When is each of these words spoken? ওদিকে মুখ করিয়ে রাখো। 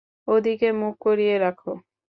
ওদিকে 0.27 0.67
মুখ 0.79 0.93
করিয়ে 1.01 1.35
রাখো। 1.37 1.71